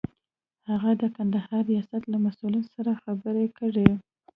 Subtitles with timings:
[0.69, 3.89] هغه د کندهار ریاست له مسئول سره خبرې کړې.